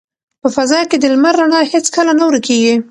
په 0.41 0.47
فضا 0.55 0.81
کې 0.89 0.97
د 0.99 1.05
لمر 1.13 1.33
رڼا 1.41 1.61
هیڅکله 1.71 2.11
نه 2.19 2.23
ورکیږي. 2.29 2.73